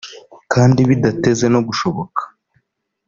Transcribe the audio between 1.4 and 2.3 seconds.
no gushoboka